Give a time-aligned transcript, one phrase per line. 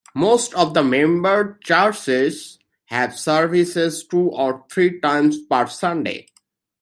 [0.15, 6.25] Most of the member churches have services two or three times per Sunday.